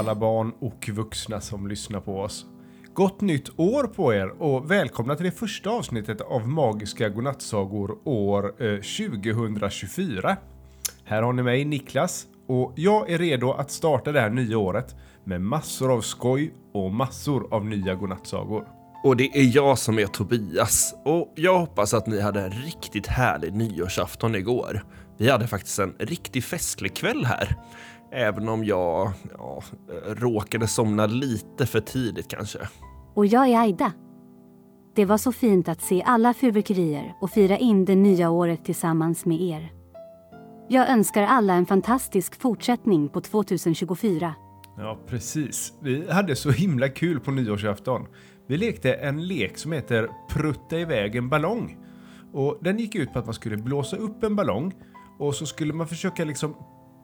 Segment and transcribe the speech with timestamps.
[0.00, 2.46] alla barn och vuxna som lyssnar på oss.
[2.94, 8.44] Gott nytt år på er och välkomna till det första avsnittet av Magiska godnattsagor år
[8.44, 10.36] eh, 2024.
[11.04, 14.94] Här har ni mig Niklas och jag är redo att starta det här nya året
[15.24, 18.68] med massor av skoj och massor av nya godnattsagor.
[19.04, 23.06] Och det är jag som är Tobias och jag hoppas att ni hade en riktigt
[23.06, 24.84] härlig nyårsafton igår.
[25.18, 27.56] Vi hade faktiskt en riktigt festlig kväll här.
[28.12, 29.62] Även om jag ja,
[30.06, 32.58] råkade somna lite för tidigt kanske.
[33.14, 33.92] Och jag är Aida.
[34.94, 39.24] Det var så fint att se alla fyrverkerier och fira in det nya året tillsammans
[39.24, 39.72] med er.
[40.68, 44.34] Jag önskar alla en fantastisk fortsättning på 2024.
[44.76, 45.72] Ja, precis.
[45.80, 48.06] Vi hade så himla kul på nyårsafton.
[48.46, 51.76] Vi lekte en lek som heter Prutta iväg en ballong.
[52.32, 54.74] Och den gick ut på att man skulle blåsa upp en ballong
[55.18, 56.54] och så skulle man försöka liksom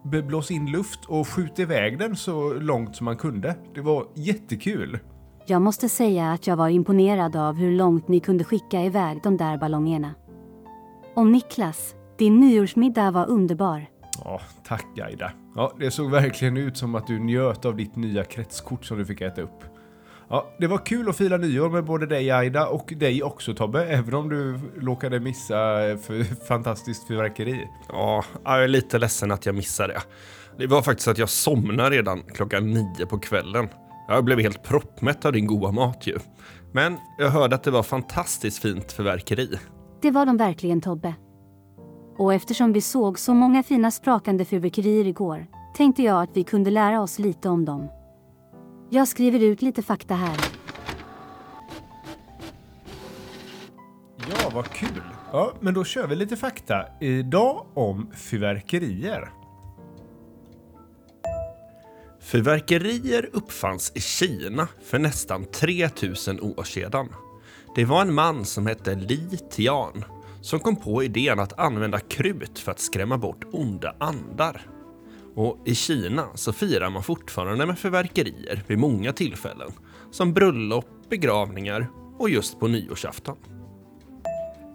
[0.06, 3.56] blåsa in luft och skjuta iväg den så långt som man kunde.
[3.74, 4.98] Det var jättekul.
[5.46, 9.36] Jag måste säga att jag var imponerad av hur långt ni kunde skicka iväg de
[9.36, 10.14] där ballongerna.
[11.14, 13.86] Och Niklas, din nyårsmiddag var underbar.
[14.24, 15.32] Ja, tack Aida.
[15.54, 19.04] Ja, det såg verkligen ut som att du njöt av ditt nya kretskort som du
[19.04, 19.75] fick äta upp.
[20.28, 23.86] Ja, det var kul att fira nyår med både dig Aida och dig också Tobbe,
[23.86, 25.56] även om du råkade missa
[26.02, 27.68] för fantastiskt fyrverkeri.
[27.88, 30.02] Ja, jag är lite ledsen att jag missade det.
[30.58, 33.68] Det var faktiskt att jag somnade redan klockan nio på kvällen.
[34.08, 36.18] Jag blev helt proppmätt av din goda mat ju.
[36.72, 39.58] Men jag hörde att det var fantastiskt fint fyrverkeri.
[40.02, 41.14] Det var de verkligen Tobbe.
[42.18, 46.70] Och eftersom vi såg så många fina sprakande fyrverkerier igår tänkte jag att vi kunde
[46.70, 47.88] lära oss lite om dem.
[48.90, 50.36] Jag skriver ut lite fakta här.
[54.16, 55.02] Ja, vad kul!
[55.32, 56.84] Ja, men då kör vi lite fakta.
[57.00, 59.30] Idag om fyrverkerier.
[62.20, 67.08] Fyrverkerier uppfanns i Kina för nästan 3000 år sedan.
[67.74, 70.04] Det var en man som hette Li Tian
[70.40, 74.75] som kom på idén att använda krut för att skrämma bort onda andar.
[75.36, 79.70] Och i Kina så firar man fortfarande med fyrverkerier vid många tillfällen.
[80.10, 81.86] Som bröllop, begravningar
[82.18, 83.36] och just på nyårsafton.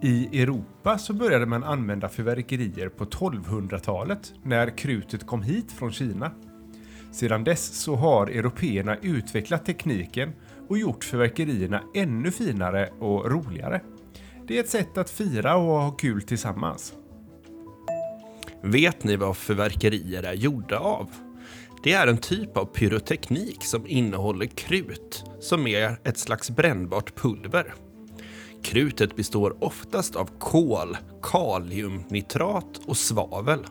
[0.02, 6.32] I Europa så började man använda fyrverkerier på 1200-talet när krutet kom hit från Kina.
[7.12, 10.32] Sedan dess så har européerna utvecklat tekniken
[10.68, 13.80] och gjort fyrverkerierna ännu finare och roligare.
[14.46, 16.94] Det är ett sätt att fira och ha kul tillsammans.
[18.64, 21.10] Vet ni vad fyrverkerier är gjorda av?
[21.82, 27.74] Det är en typ av pyroteknik som innehåller krut, som är ett slags brännbart pulver.
[28.62, 33.66] Krutet består oftast av kol, kaliumnitrat och svavel.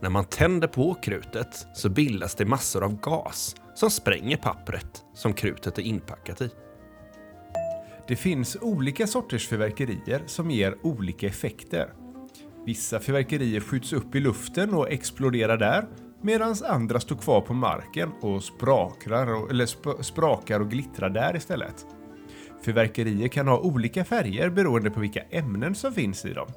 [0.00, 5.34] När man tänder på krutet så bildas det massor av gas som spränger pappret som
[5.34, 6.50] krutet är inpackat i.
[8.08, 11.92] Det finns olika sorters fyrverkerier som ger olika effekter.
[12.66, 15.86] Vissa fyrverkerier skjuts upp i luften och exploderar där,
[16.22, 21.36] medan andra står kvar på marken och sprakar och, eller sp sprakar och glittrar där
[21.36, 21.86] istället.
[22.64, 26.48] Fyrverkerier kan ha olika färger beroende på vilka ämnen som finns i dem.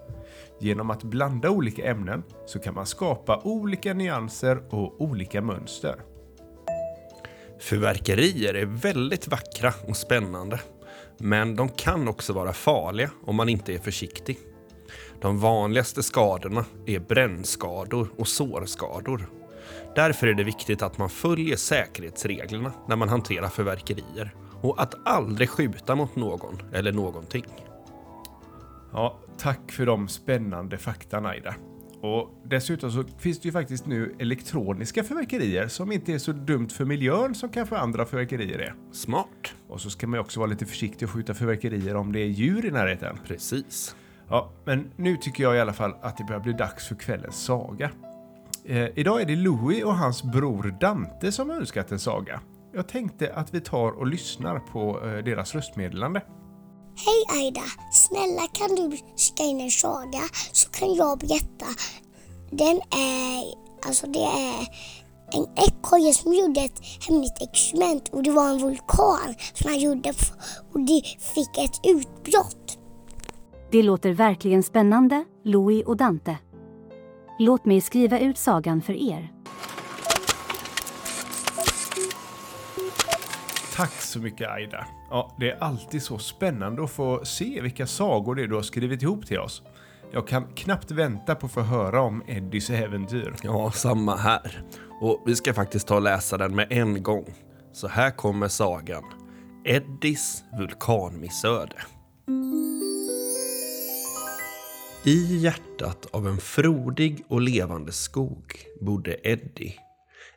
[0.59, 5.95] Genom att blanda olika ämnen så kan man skapa olika nyanser och olika mönster.
[7.59, 10.59] Fyrverkerier är väldigt vackra och spännande.
[11.17, 14.37] Men de kan också vara farliga om man inte är försiktig.
[15.21, 19.29] De vanligaste skadorna är brännskador och sårskador.
[19.95, 25.49] Därför är det viktigt att man följer säkerhetsreglerna när man hanterar fyrverkerier och att aldrig
[25.49, 27.45] skjuta mot någon eller någonting.
[28.93, 31.55] Ja, tack för de spännande fakta Naida.
[32.01, 36.69] Och dessutom så finns det ju faktiskt nu elektroniska fyrverkerier som inte är så dumt
[36.69, 38.75] för miljön som kanske andra fyrverkerier är.
[38.91, 39.53] Smart.
[39.67, 42.27] Och så ska man ju också vara lite försiktig och skjuta fyrverkerier om det är
[42.27, 43.17] djur i närheten.
[43.27, 43.95] Precis.
[44.29, 47.43] Ja, men nu tycker jag i alla fall att det börjar bli dags för kvällens
[47.43, 47.91] saga.
[48.65, 52.41] Eh, idag är det Louis och hans bror Dante som har önskat en saga.
[52.73, 56.21] Jag tänkte att vi tar och lyssnar på eh, deras röstmeddelande.
[57.05, 57.61] Hej Aida!
[57.91, 60.21] Snälla kan du skicka in en saga
[60.51, 61.65] så kan jag berätta.
[62.51, 63.43] Den är,
[63.87, 64.67] alltså det är
[65.31, 70.13] en ekorre som gjorde ett hemligt experiment och det var en vulkan som han gjorde
[70.73, 71.01] och det
[71.35, 72.78] fick ett utbrott.
[73.71, 76.37] Det låter verkligen spännande, Louis och Dante.
[77.39, 79.31] Låt mig skriva ut sagan för er.
[83.75, 84.85] Tack så mycket Aida.
[85.09, 88.61] Ja, det är alltid så spännande att få se vilka sagor det är du har
[88.61, 89.63] skrivit ihop till oss.
[90.11, 93.35] Jag kan knappt vänta på att få höra om Eddies äventyr.
[93.43, 94.63] Ja, samma här.
[95.01, 97.25] Och vi ska faktiskt ta och läsa den med en gång.
[97.73, 99.03] Så här kommer sagan.
[99.65, 101.75] Eddies vulkanmissöde.
[105.03, 109.75] I hjärtat av en frodig och levande skog bodde Eddie.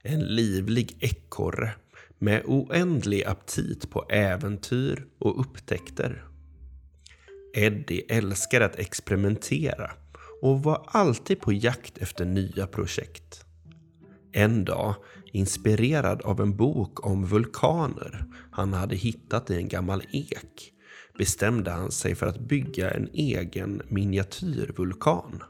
[0.02, 1.74] En livlig ekorre
[2.18, 6.24] med oändlig aptit på äventyr och upptäckter.
[7.54, 9.90] Eddie älskade att experimentera
[10.42, 13.44] och var alltid på jakt efter nya projekt.
[14.32, 14.94] En dag,
[15.32, 20.72] inspirerad av en bok om vulkaner han hade hittat i en gammal ek,
[21.22, 25.42] bestämde han sig för att bygga en egen miniatyrvulkan.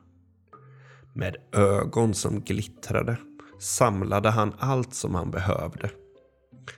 [1.14, 3.16] Med ögon som glittrade
[3.58, 5.90] samlade han allt som han behövde.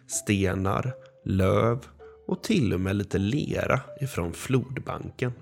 [0.07, 0.95] Stenar,
[1.25, 1.87] löv
[2.27, 5.33] och till och med lite lera ifrån flodbanken.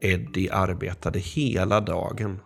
[0.00, 2.40] Eddie arbetade hela dagen,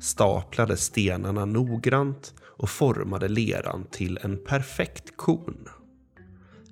[0.00, 5.68] staplade stenarna noggrant och formade leran till en perfekt kon.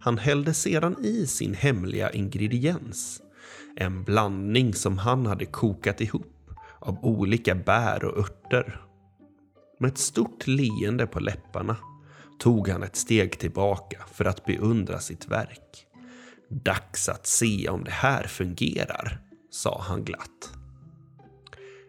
[0.04, 3.22] Han hällde sedan i sin hemliga ingrediens,
[3.76, 8.80] en blandning som han hade kokat ihop av olika bär och örter.
[9.80, 11.76] Med ett stort leende på läpparna
[12.38, 15.86] tog han ett steg tillbaka för att beundra sitt verk.
[16.48, 19.20] Dags att se om det här fungerar,
[19.50, 20.52] sa han glatt.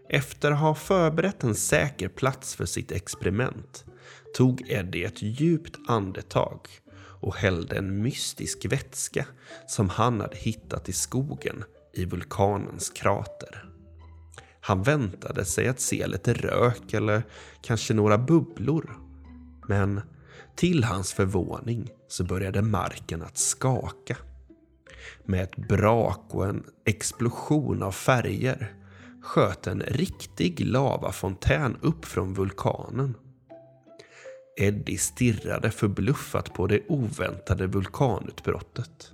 [0.09, 3.85] Efter att ha förberett en säker plats för sitt experiment
[4.37, 6.59] tog Eddie ett djupt andetag
[7.19, 9.25] och hällde en mystisk vätska
[9.67, 11.63] som han hade hittat i skogen
[11.93, 13.69] i vulkanens krater.
[14.61, 17.23] Han väntade sig att se lite rök eller
[17.61, 18.97] kanske några bubblor.
[19.67, 20.01] Men
[20.55, 24.17] till hans förvåning så började marken att skaka.
[25.23, 28.73] Med ett brak och en explosion av färger
[29.21, 33.15] sköt en riktig lavafontän upp från vulkanen.
[34.57, 39.11] Eddie stirrade förbluffat på det oväntade vulkanutbrottet.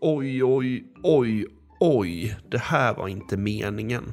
[0.00, 1.46] Oj, oj, oj,
[1.80, 4.12] oj, det här var inte meningen,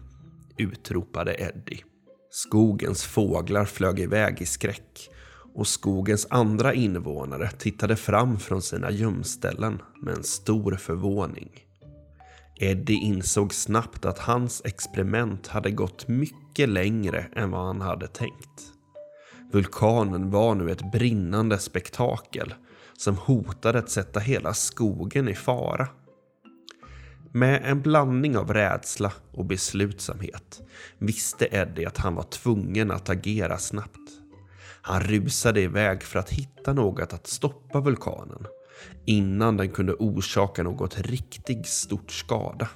[0.58, 1.84] utropade Eddie.
[2.30, 5.10] Skogens fåglar flög iväg i skräck
[5.54, 11.50] och skogens andra invånare tittade fram från sina gömställen med en stor förvåning.
[12.60, 18.75] Eddie insåg snabbt att hans experiment hade gått mycket längre än vad han hade tänkt.
[19.52, 22.54] Vulkanen var nu ett brinnande spektakel
[22.98, 25.88] som hotade att sätta hela skogen i fara.
[27.32, 30.62] Med en blandning av rädsla och beslutsamhet
[30.98, 34.12] visste Eddie att han var tvungen att agera snabbt.
[34.82, 38.48] Han rusade iväg för att hitta något att stoppa vulkanen
[39.06, 42.70] innan den kunde orsaka något riktigt stort skada.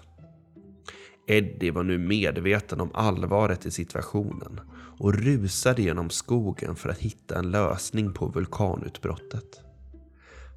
[1.28, 4.60] Eddie var nu medveten om allvaret i situationen
[5.00, 9.62] och rusade genom skogen för att hitta en lösning på vulkanutbrottet.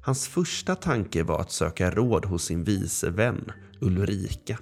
[0.05, 3.51] Hans första tanke var att söka råd hos sin vice vän
[3.81, 4.59] Ulrika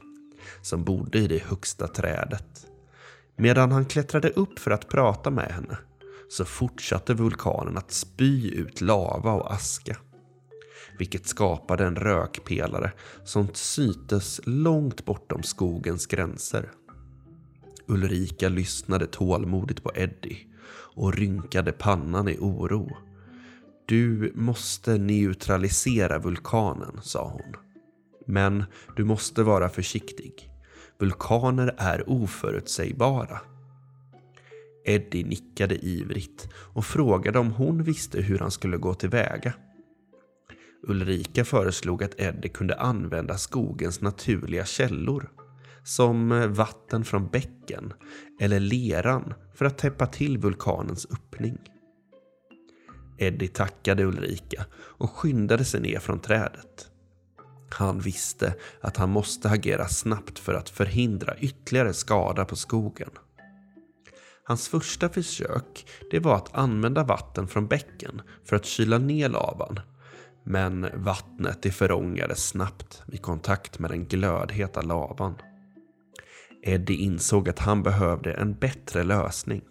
[0.62, 2.68] som bodde i det högsta trädet.
[3.36, 5.78] Medan han klättrade upp för att prata med henne
[6.30, 9.98] så fortsatte vulkanen att spy ut lava och aska.
[10.98, 12.92] Vilket skapade en rökpelare
[13.24, 16.72] som syntes långt bortom skogens gränser.
[17.92, 20.38] Ulrika lyssnade tålmodigt på Eddie
[20.96, 22.98] och rynkade pannan i oro.
[23.86, 27.56] Du måste neutralisera vulkanen, sa hon.
[28.28, 28.64] Men
[28.96, 30.50] du måste vara försiktig.
[31.00, 33.40] Vulkaner är oförutsägbara.
[34.86, 39.54] Eddie nickade ivrigt och frågade om hon visste hur han skulle gå tillväga.
[40.88, 45.30] Ulrika föreslog att Eddie kunde använda skogens naturliga källor
[45.84, 47.94] som eh, vatten från bäcken
[48.40, 51.58] eller leran för att täppa till vulkanens öppning.
[53.18, 56.88] Eddie tackade Ulrika och skyndade sig ner från trädet.
[57.70, 63.10] Han visste att han måste agera snabbt för att förhindra ytterligare skada på skogen.
[64.44, 69.80] Hans första försök det var att använda vatten från bäcken för att kyla ner lavan.
[70.44, 75.36] Men vattnet det förångades snabbt vid kontakt med den glödheta lavan.
[76.64, 79.64] Eddie insåg att han behövde en bättre lösning.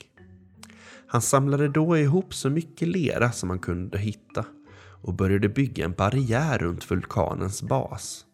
[1.06, 4.44] Han samlade då ihop så mycket lera som han kunde hitta
[5.02, 8.24] och började bygga en barriär runt vulkanens bas.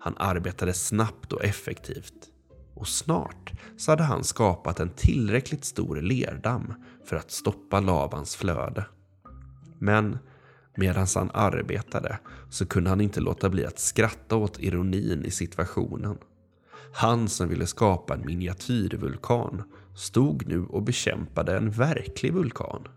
[0.00, 2.14] Han arbetade snabbt och effektivt
[2.74, 6.74] och snart så hade han skapat en tillräckligt stor lerdamm
[7.04, 8.86] för att stoppa lavans flöde.
[9.78, 10.18] Men
[10.76, 12.18] medan han arbetade
[12.50, 16.18] så kunde han inte låta bli att skratta åt ironin i situationen.
[16.92, 19.62] Han som ville skapa en miniatyrvulkan
[19.96, 22.88] stod nu och bekämpade en verklig vulkan.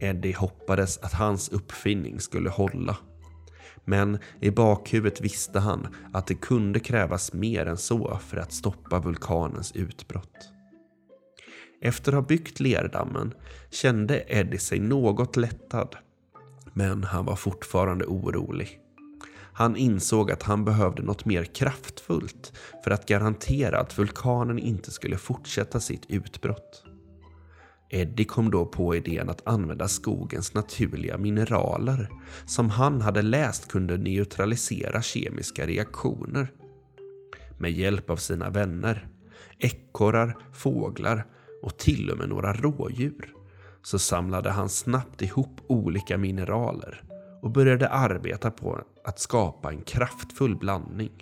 [0.00, 2.96] Eddie hoppades att hans uppfinning skulle hålla.
[3.84, 9.00] Men i bakhuvudet visste han att det kunde krävas mer än så för att stoppa
[9.00, 10.52] vulkanens utbrott.
[11.82, 13.34] Efter att ha byggt lerdammen
[13.70, 15.96] kände Eddie sig något lättad.
[16.72, 18.80] Men han var fortfarande orolig.
[19.52, 22.52] Han insåg att han behövde något mer kraftfullt
[22.84, 26.84] för att garantera att vulkanen inte skulle fortsätta sitt utbrott.
[27.92, 32.08] Eddie kom då på idén att använda skogens naturliga mineraler
[32.46, 36.52] som han hade läst kunde neutralisera kemiska reaktioner.
[37.58, 39.08] Med hjälp av sina vänner,
[39.58, 41.26] ekorrar, fåglar
[41.62, 43.34] och till och med några rådjur
[43.82, 47.09] så samlade han snabbt ihop olika mineraler
[47.42, 51.12] och började arbeta på att skapa en kraftfull blandning.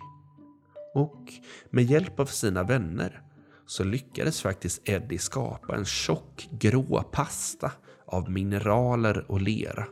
[0.95, 1.33] Och
[1.71, 3.23] med hjälp av sina vänner
[3.67, 7.73] så lyckades faktiskt Eddie skapa en tjock grå pasta
[8.07, 9.87] av mineraler och lera.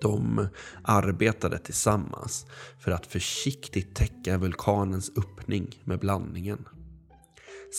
[0.00, 0.48] De
[0.82, 2.46] arbetade tillsammans
[2.78, 6.68] för att försiktigt täcka vulkanens öppning med blandningen.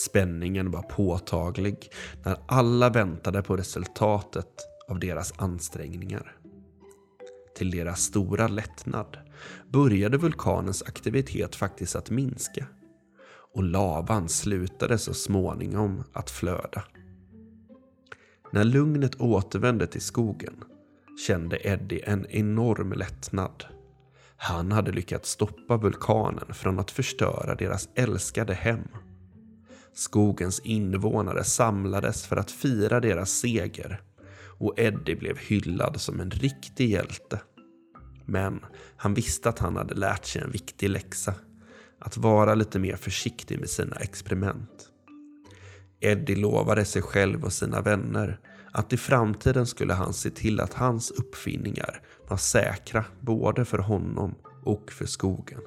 [0.06, 1.90] Spänningen var påtaglig
[2.24, 4.48] när alla väntade på resultatet
[4.88, 6.36] av deras ansträngningar.
[7.60, 9.18] Till deras stora lättnad
[9.68, 12.66] började vulkanens aktivitet faktiskt att minska
[13.54, 16.84] och lavan slutade så småningom att flöda.
[18.52, 20.64] När lugnet återvände till skogen
[21.26, 23.64] kände Eddie en enorm lättnad.
[24.36, 28.88] Han hade lyckats stoppa vulkanen från att förstöra deras älskade hem.
[29.94, 34.00] Skogens invånare samlades för att fira deras seger
[34.60, 37.40] och Eddie blev hyllad som en riktig hjälte.
[38.30, 38.60] Men
[38.96, 41.34] han visste att han hade lärt sig en viktig läxa.
[41.98, 44.88] Att vara lite mer försiktig med sina experiment.
[46.00, 48.40] Eddie lovade sig själv och sina vänner
[48.72, 54.34] att i framtiden skulle han se till att hans uppfinningar var säkra både för honom
[54.64, 55.60] och för skogen.